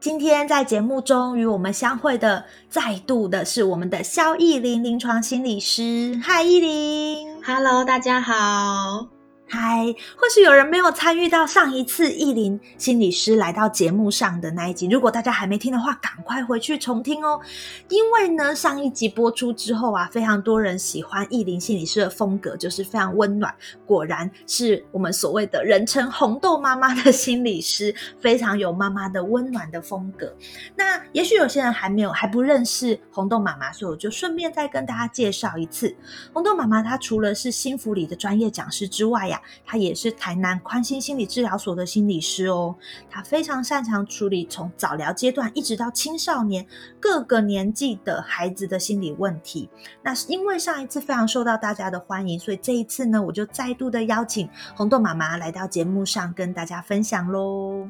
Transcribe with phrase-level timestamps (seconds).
[0.00, 6.18] 今天在节目中与我们相会的，再度的是我们的肖艺玲临床心理师。
[6.24, 7.42] 嗨，艺玲。
[7.44, 9.19] Hello，大家好。
[9.52, 9.84] 嗨，
[10.16, 17.40] 或许有人没有参与到上一次艺林心理师来到节目上的那一集，如果大家还没听的话，赶快回去重听哦。
[17.88, 23.52] 因为呢，上一集播出之后啊，非常多人喜欢艺林心理师的风格，就是非常温暖，
[23.84, 30.32] 果然是我们所谓的人称红豆妈妈的心理师，非常有妈妈的温暖的风格。
[30.76, 35.92] 那也许有些人还没有还不认识红豆妈妈，所以我就顺便再跟大家介绍一次，
[36.32, 39.38] 红豆妈妈她除了是新福里的专业讲师之外呀。
[39.64, 42.74] 他也是台南宽心心理治疗所的心理师哦，
[43.10, 46.66] 他非常擅长处理从早疗阶段一直到青少年
[46.98, 49.68] 各个年纪的孩子的心理问题。
[50.02, 57.88] 那是因为上一次非常受到大家的欢迎，所以这一次呢，我就再度的邀请红豆妈妈来到节目上跟大家分享喽。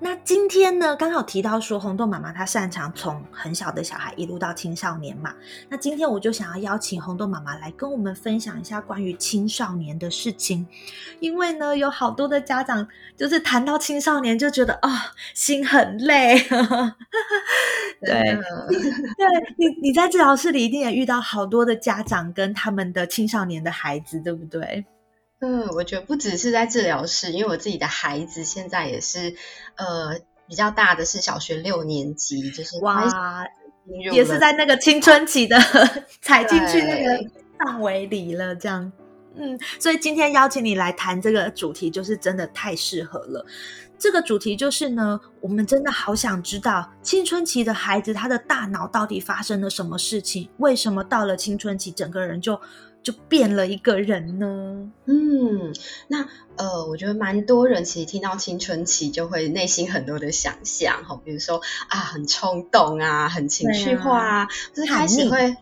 [0.00, 5.34] 那今天呢，刚好提到说红豆妈妈她擅长从很小的小孩一路到青少年嘛。
[5.68, 10.66] 那今天我就想要邀请红豆妈妈来跟我们分享一下关于青少年的事情，
[11.20, 12.86] 因为呢，有好多的家长
[13.16, 14.98] 就是谈到青少年就觉得啊、哦，
[15.32, 16.38] 心很累。
[18.00, 19.26] 对，对
[19.56, 24.84] 你你在治疗室里一定也遇到好多的家长跟他们的青少年的孩子，对不对？
[25.44, 29.34] 嗯，我觉得不只是在治疗室，因为我自己的孩子现在也是，
[29.76, 30.18] 呃，
[30.48, 33.44] 比较大的是小学六年级，就是哇，
[34.10, 35.58] 也是在那个青春期的
[36.22, 38.90] 踩进去那个范围里了，这样。
[39.36, 43.44] 嗯，所以今天邀请你来谈这个主题，就是真的太适合了。
[43.98, 52.58] 这个主题就是呢，我们真的好想知道青春期的孩子他的大脑到底发生了什么事情，为什么到了青春期整个人就
[53.04, 54.90] 就变了一个人呢？
[55.04, 55.74] 嗯，
[56.08, 56.26] 那
[56.56, 65.56] 呃，我觉得蛮多人其实听到青春期就会内心很多的想象哈，比如说啊，很冲动啊，很情绪化啊，就是开始会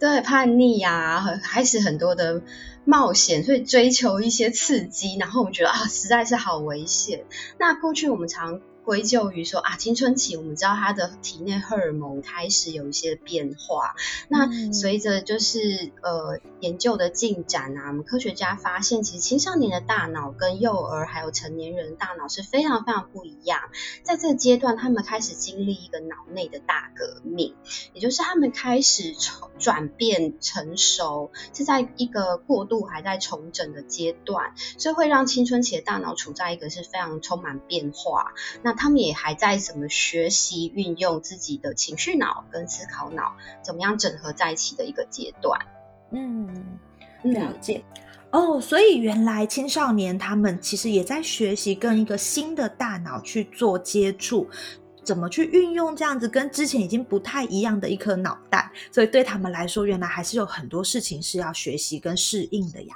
[0.00, 2.42] 对叛逆呀、啊，开始很多的
[2.84, 7.26] 冒险，所以追求一些刺激，然后我们觉得啊，实在是好危险。
[7.58, 13.94] 那过去我们常归咎于说啊，青春期我们知道他的体内荷尔蒙开始有一些变化，
[14.28, 23.60] 那随着就是呃研究的进展啊，我们科学家发现，其实青少年的大脑跟幼儿还有成年人的大脑是非常非常不一样。
[24.04, 27.54] 在这个阶段，他们开始经历一个脑内的大革命，
[27.92, 29.14] 也就是他们开始
[29.58, 38.32] 转变成熟，是在一个过渡还在重整的阶段，所以会让青春期的大脑处在一个是非常充满变化。
[38.62, 45.60] 那他们也还在怎么学习运用自己的情绪脑跟思考脑，怎么样整合在一起的一个阶段。
[46.12, 46.78] 嗯，
[47.24, 47.84] 了解。
[48.30, 54.48] 哦，所以原来青少年他们其实也在学习跟一个新的大脑去做接触，
[55.02, 62.94] 怎么去运用这样子跟之前已经不太一样的一颗脑袋，所以对他们来说，原来还是有很多事情是要学习跟适应的呀。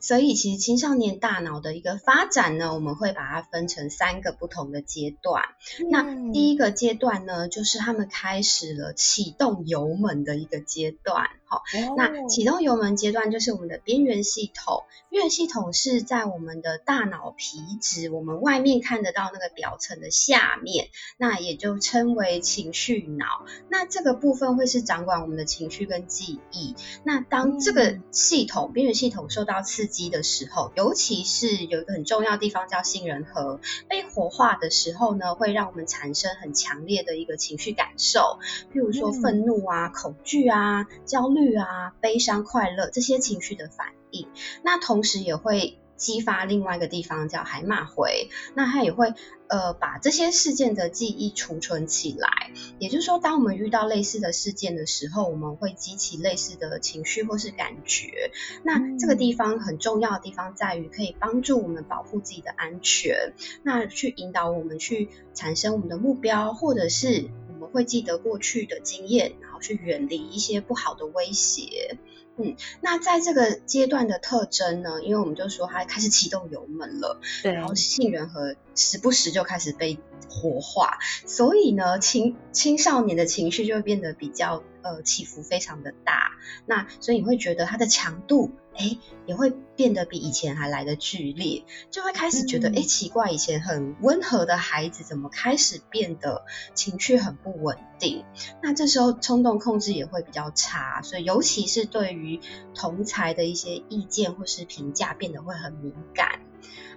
[0.00, 5.44] 所以其实青少年大脑的一个发展呢，我们会把它分成三个不同的阶段。
[5.80, 11.30] 嗯、那第一个阶段呢，就是他们开始了启动油门的一个阶段。
[11.50, 14.84] 好、哦，那启动油门阶段就是我们的边缘系统。
[15.08, 23.44] 边缘系统是在我们的大脑皮质，我们外面看得到那个表层的下面，那也就称为情绪脑。
[23.68, 26.76] 那这个部分会是掌管我们的情绪跟记忆。
[27.02, 33.58] 那当这个系统、嗯、边缘系统受到刺激的时候，尤其是有一个很重要的地方叫杏仁核
[33.88, 38.38] 被活化的时候呢，会让我们产生很强烈的一个情绪感受，
[38.72, 44.28] 譬如说愤怒啊、嗯、恐惧啊、焦虑啊、悲伤、快乐这些情绪的反应。
[44.62, 49.12] 那同时也会激发另外一个地方叫海马回，那它也会
[49.48, 52.50] 呃把这些事件的记忆储存起来。
[52.78, 58.30] 也就是说，当我们遇到类似的事件的时候，我们会激起类似的情绪或是感觉。
[58.62, 71.98] 那这个地方很重要的地方在于，可以帮助我们保护自己的安全，那去引导我们去产生我们的目标，或者是我们会记得过去的经验，然后去远离一些不好的威胁。
[72.36, 75.02] 嗯，那在这个阶段的特征呢？
[75.02, 79.98] 因为我们就说它开始启动油门了，对，然后杏仁核时不时就开始被
[80.28, 86.32] 活化，所以呢，青青少年的情绪就会变得比较呃起伏非常的大。
[86.64, 88.52] 那所以你会觉得它的强度。
[88.76, 88.96] 哎，
[89.26, 96.44] 也会变得比以前还来的剧烈，就会开始觉得，哎，奇怪，以前很温和的孩子，怎么开始变得
[96.74, 98.24] 情绪很不稳定？
[98.62, 102.40] 那这时候冲动控制也会比较差，所以尤其是对于
[102.74, 106.40] 同才的一些意见或是评价，变得会很敏感。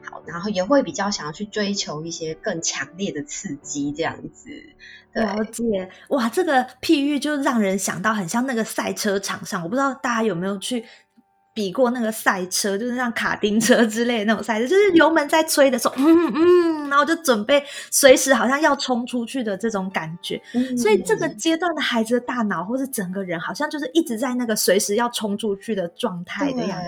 [0.06, 4.50] 好，然后也会比较想要去追求一些更强烈的刺激，这样子。
[5.14, 10.84] 了解，哇，这个譬喻就让人想到很像那个赛车场上，我不知道大家有没有去。
[11.54, 20.42] 比过那个赛车，就是像卡丁车之类的那种赛车，就是油门在吹的时候，嗯嗯，然后就准备随时好像要冲出去的这种感觉。
[20.76, 26.80] 所以这个阶段的孩子的大脑或是整个人，好像就是一直在那个随时要冲出去的状态的样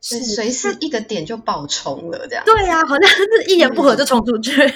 [0.00, 2.44] 子，是随时一个点就爆冲了这样。
[2.46, 4.52] 对呀，好像是一言不合就冲出去。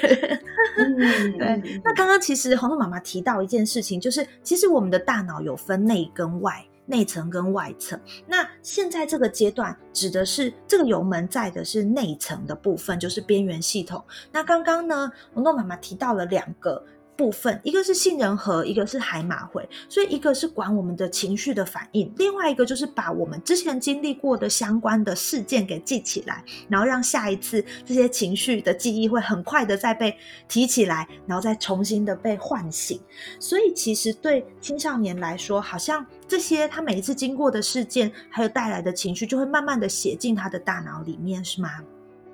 [1.39, 1.81] 对。
[1.85, 6.65] 那刚刚其实红豆妈妈提到一件事情，就是其实我们的大脑有分内跟外。
[6.87, 14.05] 内层跟外层，那现在这个阶段指的是这个油门在的是内层的部分，就是边缘系统。
[14.31, 16.85] 那刚刚呢，红豆妈妈提到了两个。
[17.17, 30.17] 部分，一个是杏仁核，一个是海马回，所以一个是管我们的情绪的反应，另外一个就是把我们之前经历过的相关的事件给记起来，然后让下一次这些情绪的记忆会很快的再被
[30.49, 33.01] 提起来，然后再重新的被唤醒。
[33.39, 41.71] 所以其实对青少年来说，好像这些他每一次经过的事件，还有带来的情绪，就会慢慢的写进他的大脑里面，是吗？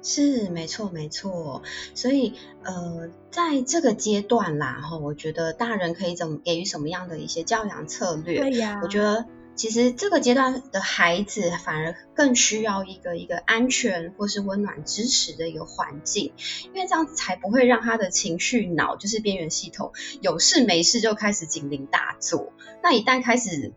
[0.02, 1.62] 是没错没错，
[1.94, 8.38] 所以呃，在这个阶段啦，哈，我觉得大人可以怎么给予什么样的一些教养策略？
[8.38, 16.32] 对呀，我觉得其实这个阶段的孩子反而更需要一个一个安全或是温暖支持的一个环境，
[16.72, 22.52] 因为这样子才不会让他的情绪脑就是边缘系统有事没事就开始警铃大作。
[22.82, 23.72] 那一旦开始。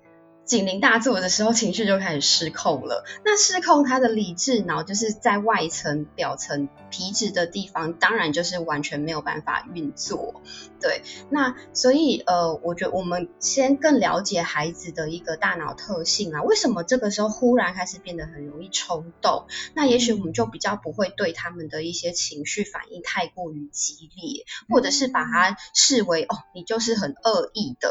[0.51, 3.06] 警铃大作的时候，情绪就开始失控了。
[3.24, 10.42] 那失控，他的理智脑就是在外层、表层皮质的地方，当然就是完全没有办法运作。
[10.81, 19.45] 对，那所以呃，我觉得我们先更了解孩子的一个大脑特性啊，为什么这个时候忽然开始变得很容易冲动？
[19.74, 27.89] 那也许我们就比较不会对他们的一些情绪反应太过于激烈，或者是把它视为哦，你就是很恶意的。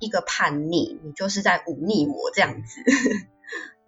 [0.00, 2.82] 一个叛逆，你就是在忤逆我这样子。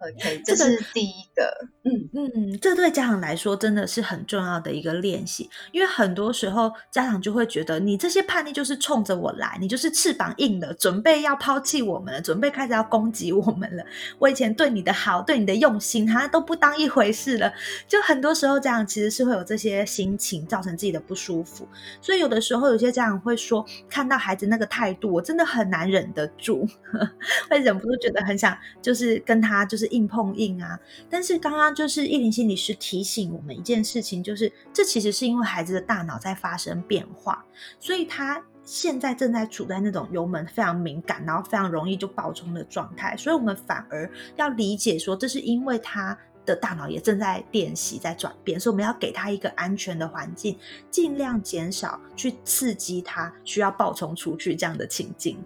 [0.03, 1.67] OK， 这是第一个。
[1.83, 13.83] 嗯嗯，这对家长来说真的是很重要的一个练习，因为很多时候家长就会觉得你这些叛逆就是冲着我来，你就是翅膀硬了，准备要抛弃我们了，准备开始要攻击我们了。
[14.19, 17.51] 我以前对你的好，对你的用心，他都不当一回事了。
[17.87, 21.67] 就很多时候家长其实是会有这些心情，造成自己的不舒服。
[22.01, 26.67] 所以有的时候有些家长会说，看到孩子那个态度，我真的很难忍得住，
[27.49, 29.92] 会忍不住觉得很想就是跟他就是。
[29.93, 30.79] 硬碰硬啊！
[31.09, 37.45] 但是刚刚就是意林心理师提醒我们一件事情，就是这其实是因为孩子的大脑在发生变化，
[37.79, 43.15] 所以他现在正在处在那种油门非常敏感，然后非常容易就爆冲的状态。
[43.15, 50.57] 所以我们反而要理解说，这是因为他的大脑也正在练习在转变，所以我们要给他一个安全的环境，
[50.89, 55.37] 尽量减少去刺激他需要爆冲出去这样的情境。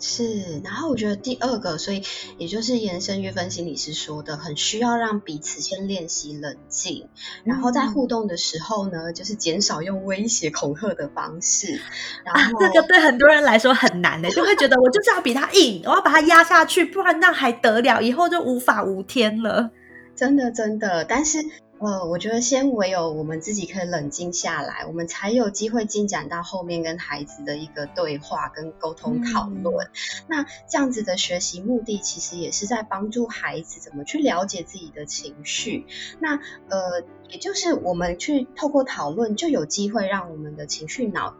[0.00, 2.02] 是，然后我觉得第二个，所以
[2.38, 7.08] 也就是延伸约分心理师说的，很需要让彼此先练习冷静，
[7.44, 11.80] 然后在互动的时候呢，就是减少用威胁恐吓的方式。
[12.24, 19.70] 啊，这个对很多人来说很难的，就会觉得我就是要比他硬，我要把他压下去，不然那还得了，以后就无法无天了。
[20.14, 21.38] 真的，真的，但是。
[21.80, 29.88] 呃，我觉得先唯有我们自己可以冷静下来，我们才有机会进展到后面跟孩子的一个对话跟沟通讨论。
[30.26, 35.86] 那这样子的学习目的，其实也是在帮助孩子怎么去了解自己的情绪。
[36.18, 41.36] 那呃，也就是我们去透过讨论，就有机会让我们的情绪脑。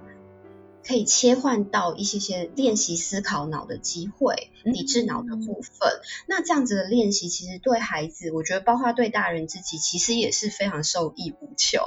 [0.89, 6.01] 可以切换到一些些练习思考脑的机会，理智脑的部分。
[6.27, 11.83] 那这样子的练习，其实对孩子，我觉得包括对大人自己，其实也是非常受益无穷。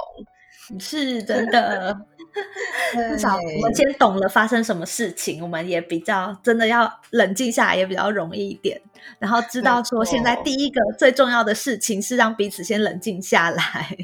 [0.78, 2.06] 是真的，
[2.94, 8.80] 至少我们先懂了发生什么事情，我们也比较真的要冷静下来，也比较容易一点。
[9.18, 13.96] 然后知道说，现在第一个最重要的事情是让彼此先冷静下来。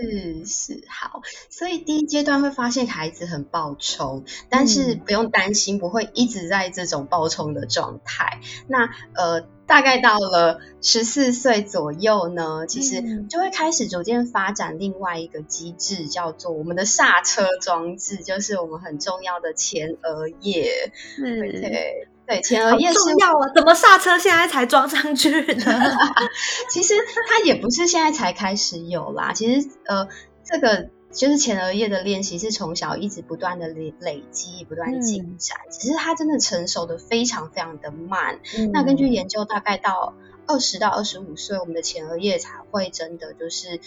[0.00, 8.40] 是是好，所以第一阶段会发现孩子很暴冲，但是不用担心，不会一直在这种暴冲的状态。
[8.68, 9.46] 那呃。
[9.66, 20.92] 大概到了十四岁左右呢，其实就会开始逐渐发展另外一个机制，叫做我们的刹车装置，就是我们很重要的前额叶。
[21.16, 23.52] 对对，前额叶重要啊！
[23.54, 25.96] 怎么刹车现在才装上去呢？
[26.70, 26.94] 其实
[27.28, 30.08] 它也不是现在才开始有啦，其实呃，
[30.44, 30.90] 这个。
[31.14, 38.40] 就是前额叶的练习是从小一直不断的累累积，不断进展，只是它真的成熟的非常非常的慢。
[38.72, 40.14] 那根据研究，大概到
[40.48, 43.78] 二十到二十五岁，我们的前额叶才会真的就是。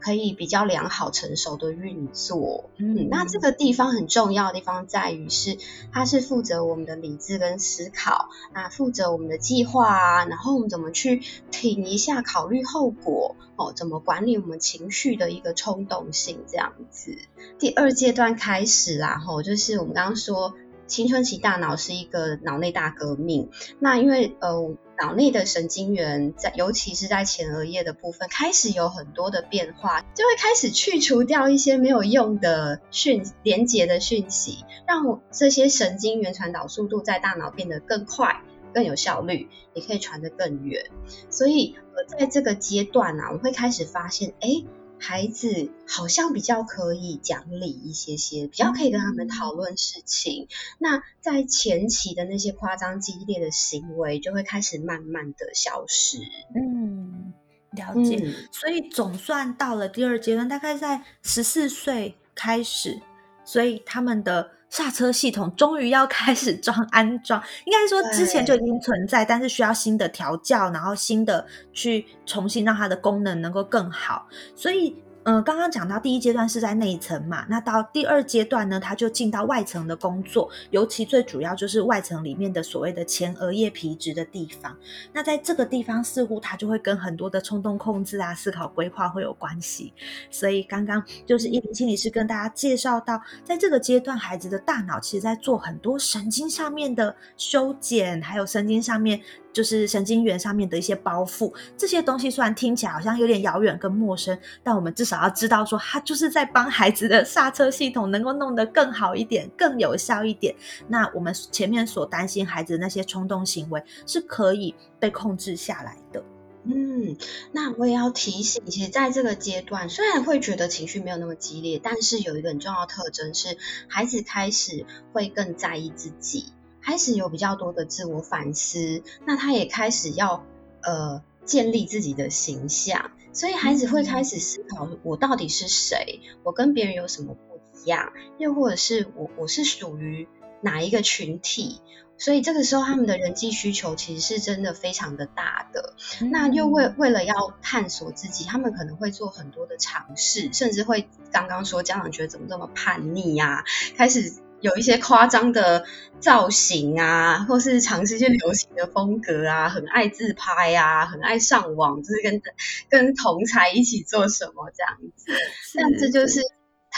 [0.00, 5.58] 可以比较良好成熟的运作，嗯，那这个地方很重要的地方在于是，
[5.92, 17.16] 它是负责我们的理智跟思考，那负责我们的计划啊，然后我们怎么去停一下，考虑后果，哦，怎么管理我们情绪的一个冲动性这样子。
[17.58, 20.54] 第二阶段开始啦，吼，就是我们刚刚说。
[20.88, 38.42] 青春期大脑是一个脑内大革命，那因为呃脑内的神经元在，尤其是在前额叶的部分开始有很多的变化，就会开始去除掉一些没有用的讯连接的讯息，让这些神经元传导速度在大脑变得更快、
[38.74, 40.86] 更有效率，也可以传得更远。
[41.30, 41.76] 所以
[42.06, 44.64] 在这个阶段呢，我会开始发现，哎。
[44.98, 50.48] 孩子好像比较可以讲理一些些，比较可以跟他们讨论事情。
[50.78, 56.18] 那在前期的那些夸张激烈的行为，就会开始慢慢的消失。
[56.54, 57.32] 嗯，
[57.72, 58.34] 了解。
[58.52, 63.00] 所以总算到了第二阶段，大概在十四岁开始，
[63.44, 64.57] 所以他们的。
[64.70, 74.96] 刹车系统终于要开始装 安装，应该说之前就已经存在，但是需要新的调教，然后新的去重新让它的功能能够更好，所以。
[75.24, 84.74] 嗯，刚刚讲到第一阶段是在内层嘛，那到第二阶段呢，它就进到外层的工作，尤其最主要就是外层里面的所谓的前额叶皮质的地方。
[85.12, 89.92] 那在这个地方，似乎它就会跟很多的冲动控制啊、思考规划会有关系。
[90.30, 99.20] 所以刚刚就是叶林心理师跟大家介绍到，在这个阶段，孩子的大脑其实在做很多神经上面的修剪，还有神经上面。
[99.50, 110.54] 就是神经元上面的一些包覆，这些东西虽然听起来好像有点遥远跟陌生，但我们至少要知道说，他就是在帮孩子的刹车系统能够弄得更好一点、更有效一点。
[110.88, 116.22] 那我们前面所担心孩子的那些冲动行为是可以被控制下来的。
[116.64, 117.16] 嗯，
[117.52, 123.56] 那我也要提醒，其实在这个阶段，虽然会觉得情绪没有那么激烈，但是有一个很重要的特征是，
[123.88, 126.52] 孩子开始会更在意自己。
[126.80, 130.44] 开始有比较多的自我反思，那他也开始要
[130.82, 140.26] 呃建立自己的形象，所以孩子会开始思考我到底是谁，我跟别人有什么不一样，又或者是我我是属于
[140.60, 141.80] 哪一个群体，
[142.16, 145.94] 所以这个时候他们的人际需求其实是真的非常的大的。
[146.32, 153.64] 那又为为了要探索自己，他们可能会做很多的尝试，甚至会刚刚说家长觉得怎么这么叛逆呀，
[153.96, 154.32] 开始。
[154.60, 155.84] 有一些夸张的
[156.20, 162.42] 造型啊，或是尝试一些流行的风格啊，很爱自拍啊，很爱上网，就是跟
[162.88, 165.32] 跟同才一起做什么这样子。
[165.74, 166.40] 但这就是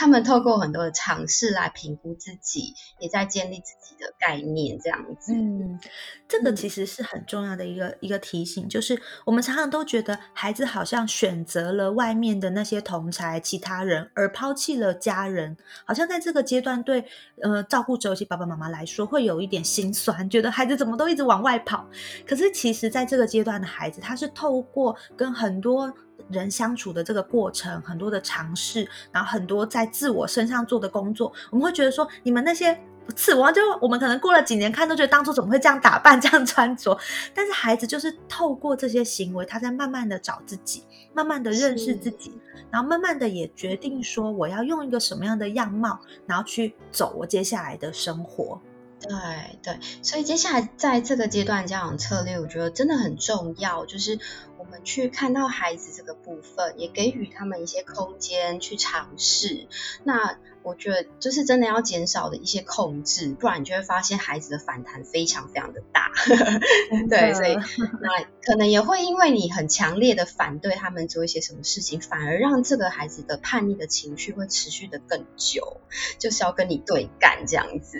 [0.01, 5.31] 他们透过很多的尝试来评估自己，也在建立自己的概念这样子。
[5.31, 5.79] 嗯，
[6.27, 15.55] 这个其实是很重要的一个一个提醒，就是我们常常都觉得孩子好像选择了外面的那些同才、其他人，而抛弃了家人，
[15.85, 17.05] 好像在这个阶段对。
[17.43, 21.87] 呃，照顾者尤其爸爸妈妈来说，会有一点心酸，觉得孩子怎么都一直往外跑。
[22.25, 25.91] 可是其实，在这个阶段的孩子，他是透过跟很多
[26.29, 32.77] 人相处的这个过程，很多的尝试，然后很多在自我身上做的工作，我们会觉得说，你们那些。
[33.15, 36.97] 刺我就我们可能过了几年看都觉得当初怎么会这样打扮 这样穿着，
[37.33, 42.31] 但是孩子就是透过这些行为，他在慢慢的找自己，慢慢的认识自己，
[42.69, 48.61] 然后慢慢的也决定说我要用一个什么样的样貌，然后去走我接下来的生活。
[49.01, 54.19] 对对，所以接下来在这个阶段家长策略，我觉得真的很重要，就是
[54.57, 59.67] 我们去看到孩子这个部分，也给予他们一些空间去尝试。
[60.03, 66.11] 那我觉得就是真的要减少的一些控制，不然你就会发现孩子的反弹非常非常的大。
[67.09, 67.55] 对，所以
[68.01, 75.81] 那可能也会因为你很强烈的反对他们做一些什么事情，反而让这个孩子的叛逆的情绪会持续的更久，
[76.17, 77.99] 就是要跟你对干这样子。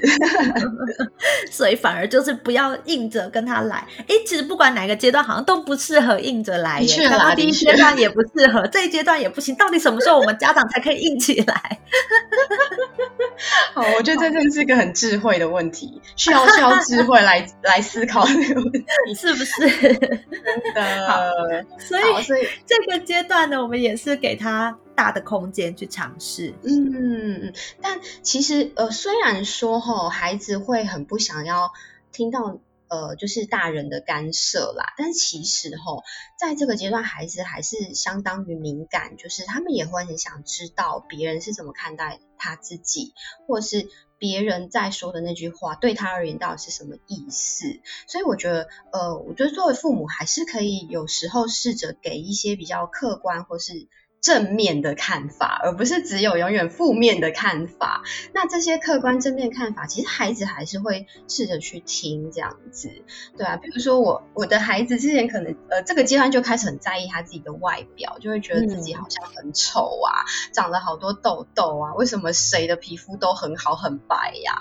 [1.51, 3.88] 所以反而就是不要硬着跟他来。
[4.07, 6.83] 哎，其实不管哪个阶段，好像都不适合硬着来。
[6.86, 9.55] 确啦，第一阶段也不适合，这一阶段也不行。
[9.55, 11.79] 到底什么时候我们家长才可以硬起来？
[13.74, 20.25] 好，我觉得这真是一个很智慧的问题，需要需要智慧来来思考这个问题， 是不是？
[20.31, 21.07] 真的。
[21.07, 21.21] 好，
[21.77, 26.53] 所以所以 这个阶段呢，我们也是给他大的空间去尝试。
[26.63, 27.53] 嗯嗯。
[27.81, 31.71] 但其实呃，虽然说哈，孩子会很不想要
[32.11, 32.57] 听到。
[32.91, 36.03] 呃，就是大人的干涉啦，但其实吼，
[36.38, 43.13] 在这个阶段，孩子还是相当于敏感，就是他们也会很想知道别人是怎么看待他自己，
[43.48, 47.79] 或是别人在说的那句话对他而言到底是什么意思。
[48.07, 53.88] 所以我觉得，呃，我觉得作为父母还是可以有时候试着给一些比较客观或是。
[54.22, 58.04] 正面的看法，而不是只有永远负面的看法。
[58.34, 62.90] 那这些客观正面看法，其实孩子还是会试着去听这样子，
[63.38, 63.58] 对啊。
[63.58, 70.24] 比如说我我的孩子之前可能呃这个阶段就开始很在意他自己的外表，就会觉得自己好像很丑啊，
[70.54, 74.54] 长了好多痘痘啊，为什么谁的皮肤都很好很白呀？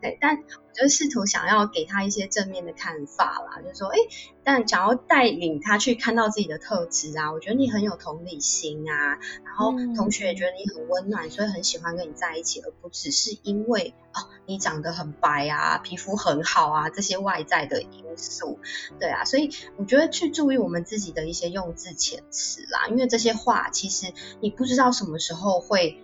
[0.00, 0.38] 哎，但。
[0.80, 3.98] 就试图想要给他一些正面的看法啦，就是说，哎，
[4.44, 18.60] 但想要带领他去看到自己的特质啊，我觉得你很有同理心啊，然后同学也觉得你很温暖，所以很喜欢跟你在一起，而不只是因为哦你长得很白啊，皮肤很好啊这些外在的因素，
[19.00, 25.98] 对啊，所以我觉得去注意我们自己的一些用字遣词啦，因为这些话其实你不知道什么时候会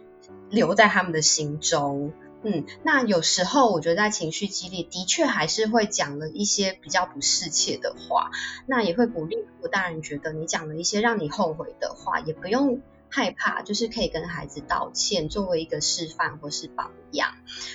[0.51, 2.13] 留在他们的心中。
[2.45, 8.31] 嗯，那有时候我觉得在情绪激励，的确还是会讲了一些比较不适切的话。
[8.67, 17.31] 那也会鼓励，如果大人觉得你讲了一些让你后悔的话，也不用害怕，就是可以跟孩子道歉，作为一个示范或是榜样。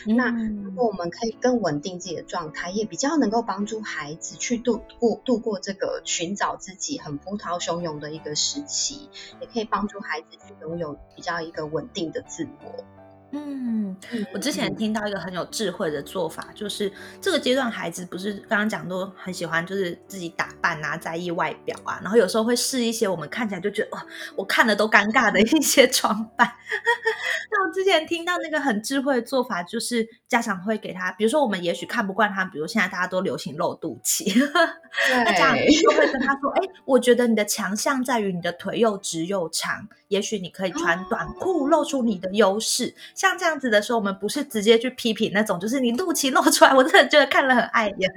[0.05, 9.09] 那如果我们可以更稳定自己的状态，也比较能够帮助孩子去度过度过这个寻找自己很波涛汹涌的一个时期，
[9.41, 12.86] 也可以帮助孩子去拥有比较一个稳定的自我。
[13.31, 13.95] 嗯，
[14.33, 26.47] 我之前听到一个很有智慧的做法，就是这个阶段孩子不是刚刚讲都很喜欢，就是自己打扮啊，在意外表啊，然后有时候会试一些我们看起来就觉得哇，我看了都尴尬的一些装扮。
[27.51, 34.33] 那我之前听到那个很智慧的做法，就是家长会给他，比如说我们也许看不惯他，比如现在大家都流行露肚脐，
[35.09, 42.95] 那家长就会跟他说，哎，我觉得你的强项在于你的腿又直又长，也许你可以穿短裤露出你的优势。
[43.19, 48.10] 像这样子的时候，我们不是直接去批评那种，就是你肚脐露出来，我真的觉得看了很碍眼，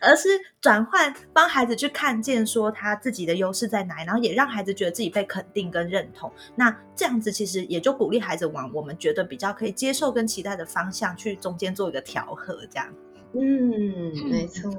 [0.00, 0.28] 而是
[0.60, 6.28] 转换帮孩子去看见，说他自己的优势在哪里，然后也让孩子觉得自己被肯定跟认同。
[6.56, 12.92] 那这样子其实也就鼓励孩子往我们觉得比较可以接受跟期待的方向去中间做一个调和，这样。
[13.34, 14.70] 嗯，没错。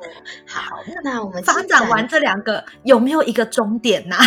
[0.48, 4.16] 好，那我们发展完这两个，有没有一个终点呢？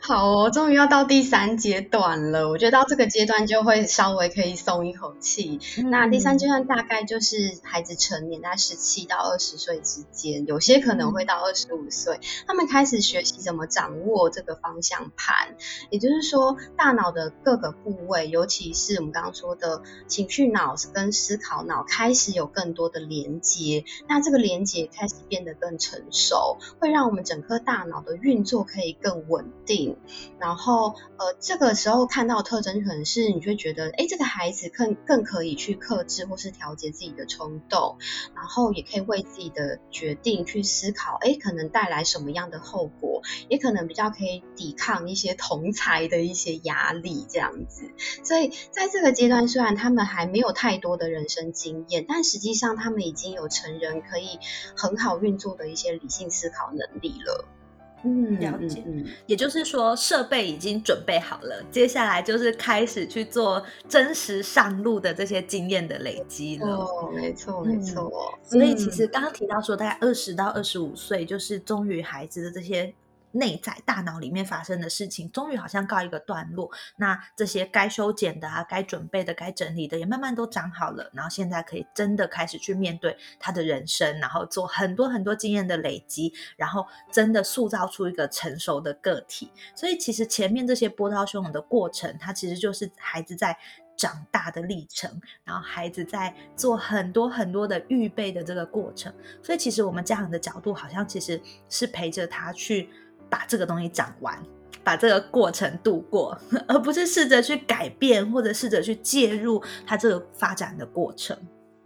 [0.00, 2.48] 好哦，终于要到第三阶段了。
[2.48, 5.58] 我觉得到这个阶段就会稍微可以松一口气。
[5.90, 15.56] 那第三阶段大概就是孩子成年，在十七到二十岁之间，有些可能会到二十五岁，他们开始学习怎么掌握这个方向盘。
[15.90, 23.40] 也就是说，大脑的各个部位，尤其是我们刚刚说的情绪脑跟思考脑，开始有更多的连。
[23.45, 23.45] 接，
[24.08, 29.96] 那这个连接开始变得更成熟，会让我们整颗大脑的运作可以更稳定。
[30.40, 37.98] 然后，呃，这个时候看到特征可能是你会觉得，哎，这个孩子更更可以去克制或是调节自己的冲动，
[38.34, 47.90] 然后也可以为自己的决定去思考，哎，可能带来什么样的后果，也可能比较可以抵抗一些同才的一些压力这样子。
[48.24, 53.35] 所以在这个阶段，虽然他们还没有太多的人生经验，但实际上他们已经。
[53.36, 54.38] 有成人可以
[54.76, 57.44] 很好运作的一些理性思考能力了。
[58.04, 58.82] 嗯，了解。
[58.86, 66.66] 嗯，也就是说，设备已经准备好了，接下来就是开始去做真实上路的这些经验的累积了。
[66.66, 68.38] 哦，没错，没错。
[68.42, 72.94] 所以其实刚刚提到说，大概二十到二十五岁，就是终于孩子的这些。
[73.36, 76.70] 内在大脑里面发生的事情，终于好像告一个段落。
[76.96, 81.10] 那这些该修剪的啊，该准备的，该整理的，也慢慢都长好了。
[81.12, 89.50] 然后现在可以真的开始去面对他的人生，然后做很多很多经验的累积，然后真的塑造出一个成熟的个体。
[89.74, 93.56] 所以其实前面这些波涛汹涌的过程，它其实就是孩子在。
[93.98, 95.10] 长大的历程，
[95.42, 99.10] 然后孩子在做很多很多的预备的这个过程。
[99.42, 102.90] 所以其实我们家长的角度，好像其实是陪着他去
[103.28, 104.38] 把这个东西讲完，
[104.84, 111.36] 把这个过程度过， 而不是试着去改变或者试着去介入他这个发展的过程。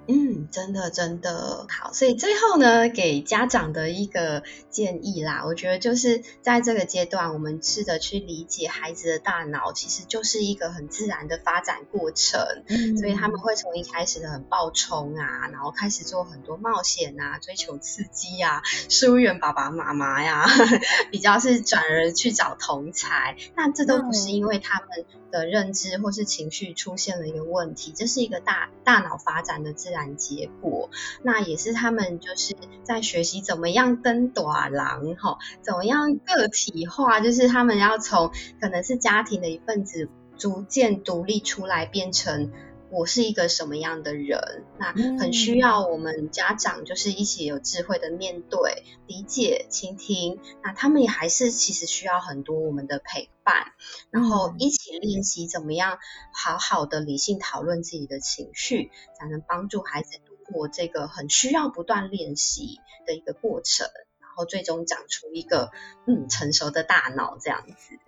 [0.07, 12.41] 嗯，真的真的好，所以最后呢，给家长的一个建议啦，我觉得就是在这个阶段，我们试着去理解孩子的大脑，其实就是一个很自然的发展过程。
[12.67, 20.45] 嗯，所以他们会从一开始的很暴冲啊，然后开始做很多冒险啊，追求刺激啊，疏远爸爸妈妈呀，
[21.13, 23.37] 比较是转而去找同才。
[23.55, 24.89] 那这都不是因为他们
[25.31, 30.17] 的认知或是情绪出现了一个问题，这是一个大大脑发展的自自然。
[30.17, 30.91] 结果，
[31.23, 42.53] 那也是他们就是在学习怎么样登短廊哈，怎么样个体化，就是他们要从可能是家庭的一份子，逐渐独立出来，变成
[42.91, 44.65] 我是一个什么样的人。
[44.79, 50.41] 那很需要我们家长就是一起有智慧的面对、理解、倾听。
[50.63, 53.73] 那他们也还是其实需要很多我们的陪伴，
[54.11, 55.99] 然后一起练习怎么样
[56.33, 63.89] 好好的理性讨论自己的情绪，才能帮助孩子度过这个很需要不断练习的一个过程，
[64.21, 65.71] 然后最终长出一个
[66.07, 67.99] 嗯成熟的大脑这样子。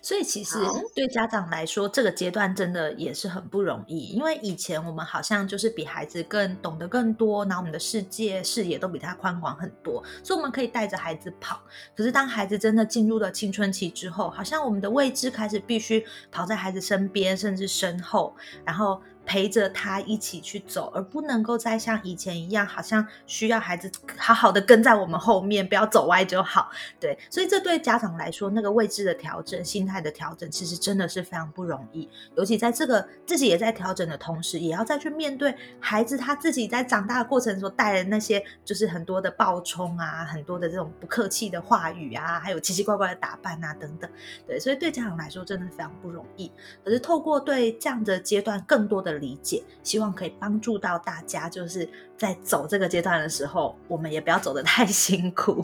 [0.00, 0.56] 所以其实
[0.94, 11.60] 对家长来说，这个阶段真的也是很不容易，因为以前我们好像就是比孩子更懂得更多，然后我们的世界视野都比他宽广很多，所以我们可以带着孩子跑。
[11.96, 19.00] 可是当孩子真的进入了青春期之后，好像我们的位置开始必须跑在孩子身边，甚至身后，然后。
[19.28, 26.70] 陪着他一起去走，而不能够再像以前一样，好像需要孩子好好的跟在我们后面，不要走歪就好。
[26.98, 32.08] 对，所以这对家长来说，那个位置的调整、心态的调整，其实真的是非常不容易。
[32.36, 44.10] 尤其在这个自己也在调整的同时，也要再去面对孩子他自己在长大的过程所带的那些，就是很多的暴冲啊，很多的这种不客气的话语啊，还有奇奇怪怪的打扮啊等等。
[44.46, 46.50] 对，所以对家长来说，真的非常不容易。
[46.82, 55.62] 可是透过对这样的阶段更多的理解，希望可以帮助到大家，就是在走这个阶段的时候，我们也不要走得太 辛苦。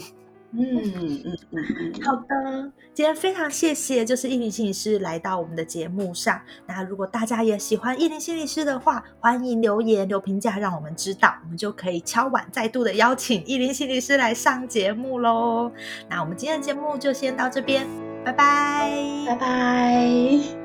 [0.57, 0.63] 嗯
[0.95, 6.41] 嗯嗯嗯，好的，今天非常谢谢，就是意林心理师来到我们的节目上。
[6.65, 15.73] 那如果大家也喜欢意林心理师的话，欢迎留言留评价，让我们知道，我们就可以敲碗再度的邀请意林心理师来上节目喽。
[16.09, 17.85] 那我们今天的节目就先到这边，
[18.25, 20.64] 拜拜，拜拜。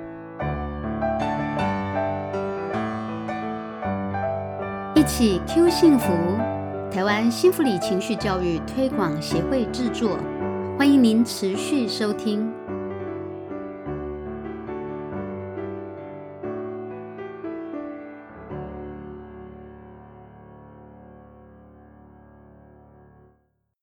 [5.19, 6.13] 起 Q 幸福，
[6.89, 10.17] 台湾幸福里情绪教育推广协会制作，
[10.77, 12.49] 欢迎您持续收听。